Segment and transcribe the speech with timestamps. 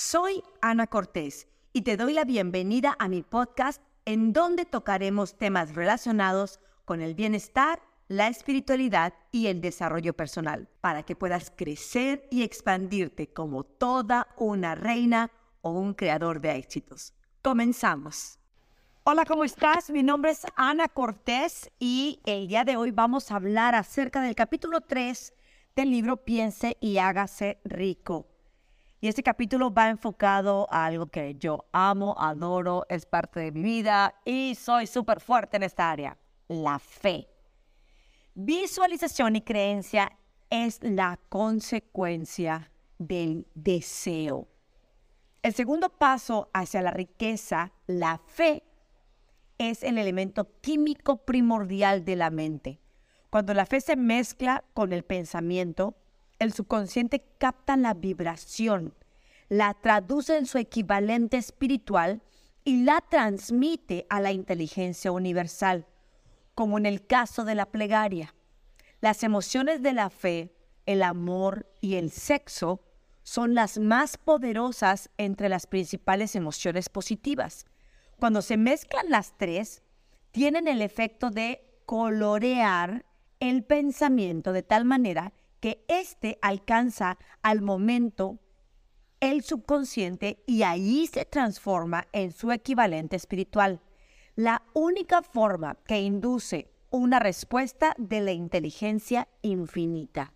[0.00, 5.74] Soy Ana Cortés y te doy la bienvenida a mi podcast en donde tocaremos temas
[5.74, 12.44] relacionados con el bienestar, la espiritualidad y el desarrollo personal para que puedas crecer y
[12.44, 15.32] expandirte como toda una reina
[15.62, 17.12] o un creador de éxitos.
[17.42, 18.38] Comenzamos.
[19.02, 19.90] Hola, ¿cómo estás?
[19.90, 24.36] Mi nombre es Ana Cortés y el día de hoy vamos a hablar acerca del
[24.36, 25.34] capítulo 3
[25.74, 28.37] del libro Piense y hágase rico.
[29.00, 33.62] Y este capítulo va enfocado a algo que yo amo, adoro, es parte de mi
[33.62, 36.18] vida y soy súper fuerte en esta área,
[36.48, 37.28] la fe.
[38.34, 40.18] Visualización y creencia
[40.50, 44.48] es la consecuencia del deseo.
[45.42, 48.64] El segundo paso hacia la riqueza, la fe,
[49.58, 52.80] es el elemento químico primordial de la mente.
[53.30, 55.96] Cuando la fe se mezcla con el pensamiento,
[56.38, 58.94] el subconsciente capta la vibración,
[59.48, 62.22] la traduce en su equivalente espiritual
[62.64, 65.86] y la transmite a la inteligencia universal,
[66.54, 68.34] como en el caso de la plegaria.
[69.00, 70.54] Las emociones de la fe,
[70.86, 72.80] el amor y el sexo
[73.22, 77.66] son las más poderosas entre las principales emociones positivas.
[78.18, 79.82] Cuando se mezclan las tres,
[80.30, 83.04] tienen el efecto de colorear
[83.40, 88.38] el pensamiento de tal manera que éste alcanza al momento
[89.20, 93.80] el subconsciente y ahí se transforma en su equivalente espiritual.
[94.36, 100.32] La única forma que induce una respuesta de la inteligencia infinita.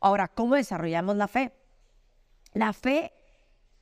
[0.00, 1.52] Ahora, ¿cómo desarrollamos la fe?
[2.54, 3.12] La fe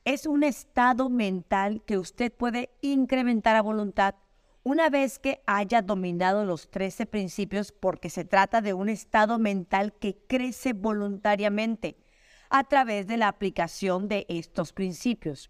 [0.05, 4.15] es un estado mental que usted puede incrementar a voluntad
[4.69, 9.93] una vez que haya dominado los 13 principios porque se trata de un estado mental
[9.93, 11.97] que crece voluntariamente
[12.51, 15.49] a través de la aplicación de estos principios.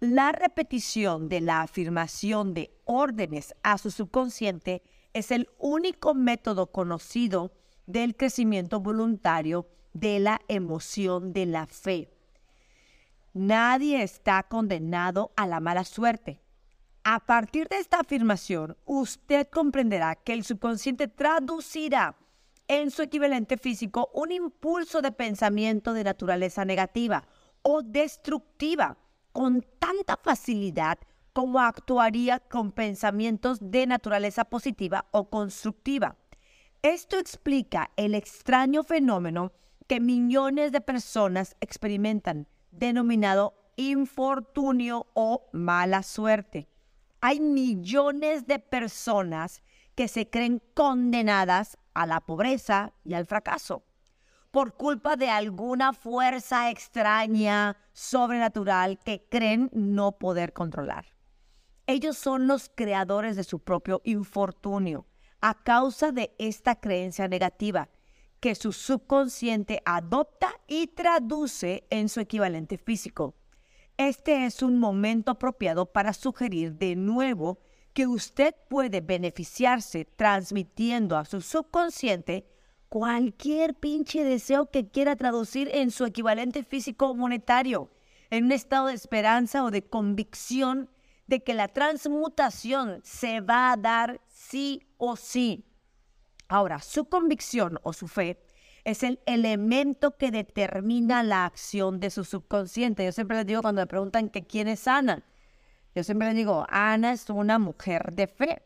[0.00, 7.52] La repetición de la afirmación de órdenes a su subconsciente es el único método conocido
[7.86, 12.10] del crecimiento voluntario de la emoción de la fe.
[13.34, 16.40] Nadie está condenado a la mala suerte.
[17.10, 22.18] A partir de esta afirmación, usted comprenderá que el subconsciente traducirá
[22.66, 27.26] en su equivalente físico un impulso de pensamiento de naturaleza negativa
[27.62, 28.98] o destructiva
[29.32, 30.98] con tanta facilidad
[31.32, 36.18] como actuaría con pensamientos de naturaleza positiva o constructiva.
[36.82, 39.52] Esto explica el extraño fenómeno
[39.86, 46.68] que millones de personas experimentan, denominado infortunio o mala suerte.
[47.20, 49.62] Hay millones de personas
[49.94, 53.82] que se creen condenadas a la pobreza y al fracaso
[54.50, 61.06] por culpa de alguna fuerza extraña, sobrenatural que creen no poder controlar.
[61.86, 65.06] Ellos son los creadores de su propio infortunio
[65.40, 67.88] a causa de esta creencia negativa
[68.40, 73.34] que su subconsciente adopta y traduce en su equivalente físico.
[73.98, 77.58] Este es un momento apropiado para sugerir de nuevo
[77.92, 82.46] que usted puede beneficiarse transmitiendo a su subconsciente
[82.88, 87.90] cualquier pinche deseo que quiera traducir en su equivalente físico monetario,
[88.30, 90.88] en un estado de esperanza o de convicción
[91.26, 95.64] de que la transmutación se va a dar sí o sí.
[96.46, 98.38] Ahora, su convicción o su fe
[98.88, 103.04] es el elemento que determina la acción de su subconsciente.
[103.04, 105.22] Yo siempre les digo cuando me preguntan que quién es Ana,
[105.94, 108.62] yo siempre le digo, Ana es una mujer de fe.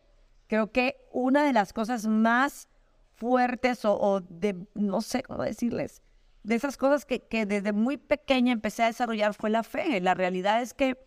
[0.47, 2.69] Creo que una de las cosas más
[3.15, 6.03] fuertes o, de, no sé cómo decirles,
[6.45, 10.01] de esas cosas que, que desde muy pequeña empecé a desarrollar fue la fe.
[10.01, 11.05] La realidad es que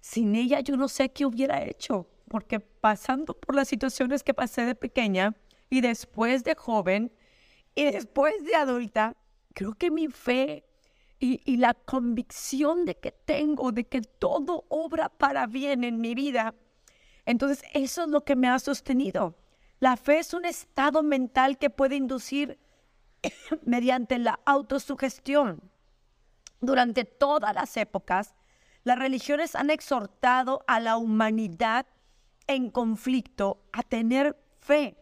[0.00, 4.64] sin ella yo no sé qué hubiera hecho, porque pasando por las situaciones que pasé
[4.64, 5.34] de pequeña
[5.70, 7.10] y después de joven
[7.74, 9.16] y después de adulta,
[9.52, 10.64] creo que mi fe
[11.18, 16.54] y, la convicción de que tengo, de que todo obra para bien en mi vida.
[17.24, 19.34] Entonces, eso es lo que me ha sostenido.
[19.80, 22.58] La fe es un estado mental que puede inducir
[23.64, 25.62] mediante la autosugestión.
[26.60, 28.34] Durante todas las épocas,
[28.82, 31.86] las religiones han exhortado a la humanidad
[32.46, 34.98] en conflicto a tener fe,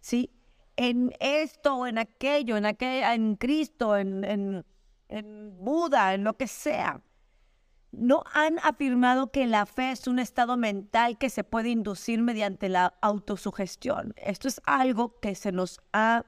[0.00, 0.31] ¿sí?
[0.76, 4.64] En esto, en aquello, en, aquel, en Cristo, en
[5.12, 7.02] en Buda, en lo que sea,
[7.92, 12.70] no han afirmado que la fe es un estado mental que se puede inducir mediante
[12.70, 14.14] la autosugestión.
[14.16, 16.24] Esto es algo que se nos ha,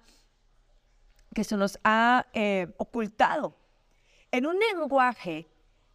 [1.35, 3.57] que se nos ha eh, ocultado.
[4.31, 5.49] En un lenguaje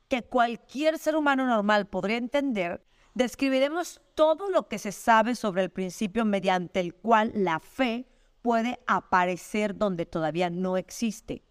[0.08, 5.70] que cualquier ser humano normal podría entender, describiremos todo lo que se sabe sobre el
[5.70, 8.08] principio mediante el cual la fe
[8.42, 11.44] puede aparecer donde todavía no existe.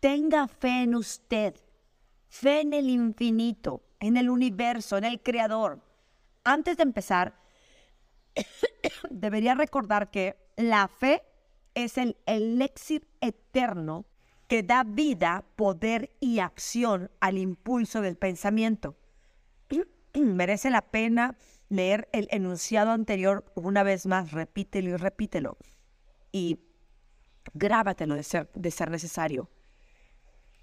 [0.00, 1.54] Tenga fe en usted,
[2.28, 5.82] fe en el infinito, en el universo, en el creador.
[6.44, 7.34] Antes de empezar,
[9.10, 11.22] debería recordar que la fe
[11.74, 14.06] es el elixir eterno
[14.46, 18.96] que da vida, poder y acción al impulso del pensamiento.
[20.14, 21.36] Merece la pena
[21.68, 25.58] leer el enunciado anterior una vez más, repítelo y repítelo.
[26.32, 26.58] Y
[27.54, 29.50] grábatelo de ser, de ser necesario.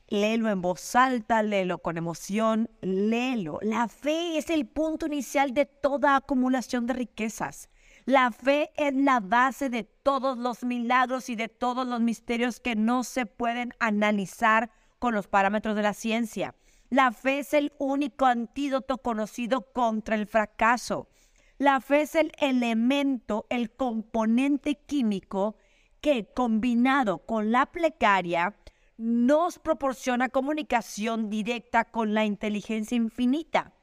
[0.08, 3.58] Léelo en voz alta, léelo con emoción, léelo.
[3.64, 7.70] La fe es el punto inicial de toda acumulación de riquezas.
[8.06, 12.76] La fe es la base de todos los milagros y de todos los misterios que
[12.76, 14.70] no se pueden analizar
[15.00, 16.54] con los parámetros de la ciencia.
[16.92, 21.10] La fe es el único antídoto conocido contra el fracaso.
[21.58, 25.56] La fe es el elemento, el componente químico
[26.02, 28.58] que combinado con la plegaria
[28.98, 33.74] nos proporciona comunicación directa con la inteligencia infinita.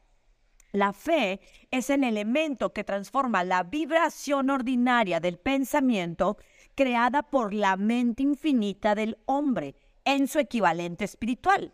[0.72, 1.40] La fe
[1.70, 6.36] es el elemento que transforma la vibración ordinaria del pensamiento
[6.74, 11.72] creada por la mente infinita del hombre en su equivalente espiritual.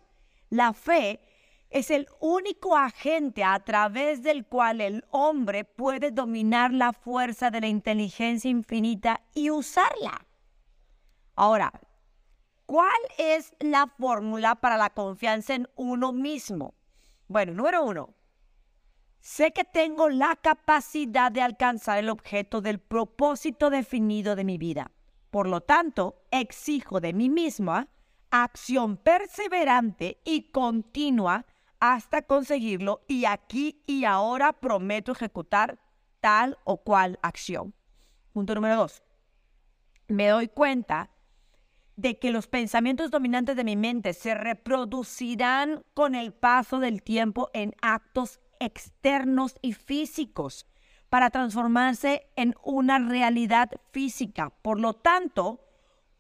[0.49, 1.21] La fe
[1.71, 7.61] es el único agente a través del cual el hombre puede dominar la fuerza de
[7.61, 10.27] la inteligencia infinita y usarla.
[11.35, 11.73] Ahora,
[12.67, 16.75] ¿cuál es la fórmula para la confianza en uno mismo?
[17.29, 18.15] Bueno, número uno,
[19.21, 24.93] Sé que tengo la capacidad de alcanzar el objeto del propósito definido de mi vida.
[25.31, 27.89] Por lo tanto, exijo de mí misma
[28.31, 31.47] acción perseverante y continua
[31.81, 35.79] hasta conseguirlo y aquí y ahora prometo ejecutar
[36.21, 37.75] tal o cual acción.
[38.33, 39.03] Punto número dos.
[40.09, 41.11] Me doy cuenta
[41.97, 47.51] de que los pensamientos dominantes de mi mente se reproducirán con el paso del tiempo
[47.53, 50.67] en actos externos y físicos
[51.09, 54.51] para transformarse en una realidad física.
[54.63, 55.61] Por lo tanto,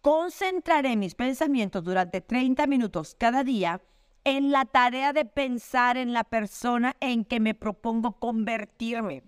[0.01, 3.81] concentraré mis pensamientos durante 30 minutos cada día
[4.25, 9.23] en la tarea de pensar en la persona en que me propongo convertirme,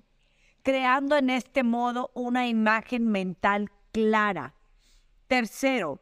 [0.62, 4.54] creando en este modo una imagen mental clara.
[5.26, 6.00] Tercero,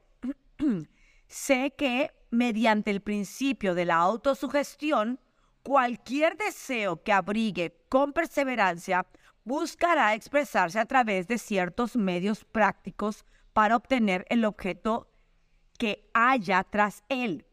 [1.29, 5.21] sé que mediante el principio de la autosugestión,
[5.63, 9.07] cualquier deseo que abrigue con perseverancia
[9.45, 15.11] buscará expresarse a través de ciertos medios prácticos para obtener el objeto
[15.79, 17.48] que haya tras él.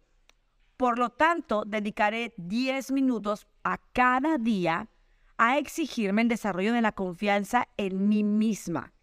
[0.78, 4.90] Por lo tanto, dedicaré 10 minutos a cada día
[5.38, 8.94] a exigirme el desarrollo de la confianza en mí misma.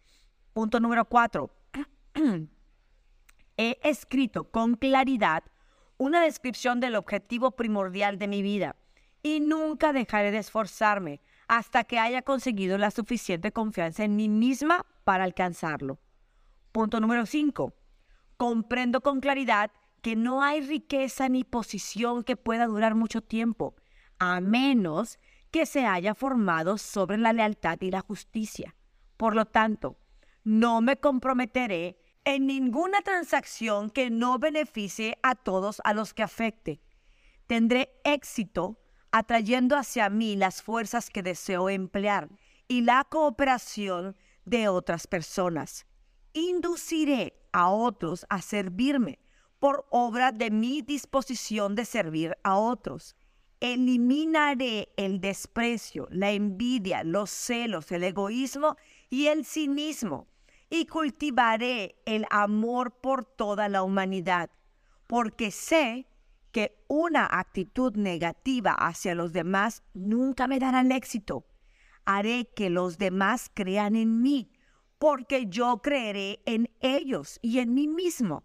[0.53, 1.49] Punto número 4.
[3.57, 5.43] He escrito con claridad
[5.97, 8.75] una descripción del objetivo primordial de mi vida
[9.21, 14.85] y nunca dejaré de esforzarme hasta que haya conseguido la suficiente confianza en mí misma
[15.03, 15.99] para alcanzarlo.
[16.71, 17.73] Punto número 5.
[18.37, 19.71] Comprendo con claridad
[20.03, 23.73] que no hay riqueza ni posición que pueda durar mucho tiempo,
[24.19, 25.17] a menos
[25.49, 28.75] que se haya formado sobre la lealtad y la justicia.
[29.15, 29.97] Por lo tanto,
[30.43, 36.81] no me comprometeré en ninguna transacción que no beneficie a todos a los que afecte.
[37.47, 38.81] Tendré éxito
[39.13, 42.27] atrayendo hacia mí las fuerzas que deseo emplear
[42.67, 45.85] y la cooperación de otras personas.
[46.33, 49.22] Induciré a otros a servirme
[49.63, 53.15] por obra de mi disposición de servir a otros.
[53.61, 58.75] Eliminaré el desprecio, la envidia, los celos, el egoísmo
[59.09, 60.27] y el cinismo
[60.69, 64.49] y cultivaré el amor por toda la humanidad,
[65.07, 66.07] porque sé
[66.51, 71.45] que una actitud negativa hacia los demás nunca me dará el éxito.
[72.03, 74.51] Haré que los demás crean en mí,
[74.97, 78.43] porque yo creeré en ellos y en mí mismo.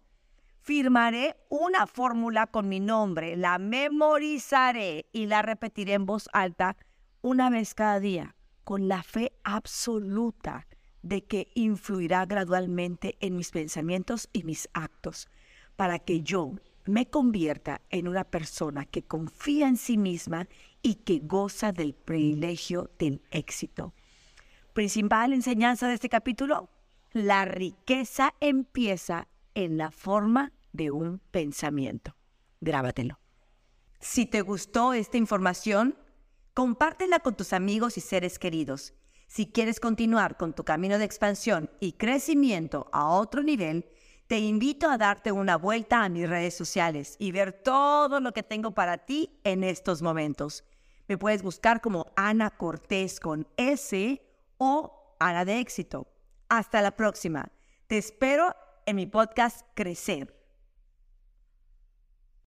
[0.61, 6.77] Firmaré una fórmula con mi nombre, la memorizaré y la repetiré en voz alta
[7.21, 10.67] una vez cada día, con la fe absoluta
[11.01, 15.29] de que influirá gradualmente en mis pensamientos y mis actos,
[15.75, 16.53] para que yo
[16.85, 20.47] me convierta en una persona que confía en sí misma
[20.81, 23.93] y que goza del privilegio del éxito.
[24.73, 26.69] Principal enseñanza de este capítulo,
[27.11, 29.27] la riqueza empieza
[29.65, 32.15] en la forma de un pensamiento.
[32.61, 33.19] Grábatelo.
[33.99, 35.97] Si te gustó esta información,
[36.53, 38.93] compártela con tus amigos y seres queridos.
[39.27, 43.85] Si quieres continuar con tu camino de expansión y crecimiento a otro nivel,
[44.27, 48.43] te invito a darte una vuelta a mis redes sociales y ver todo lo que
[48.43, 50.63] tengo para ti en estos momentos.
[51.07, 54.21] Me puedes buscar como Ana Cortés con S
[54.57, 56.07] o Ana de éxito.
[56.47, 57.51] Hasta la próxima.
[57.87, 58.55] Te espero
[58.85, 60.38] en mi podcast Crecer